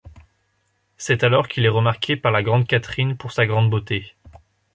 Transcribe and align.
C'est 0.97 1.23
alors 1.23 1.47
qu'il 1.47 1.63
est 1.63 1.67
remarqué 1.69 2.15
par 2.17 2.31
la 2.31 2.41
Grande 2.41 2.65
Catherine 2.65 3.15
pour 3.15 3.31
sa 3.31 3.45
grande 3.45 3.69
beauté. 3.69 4.15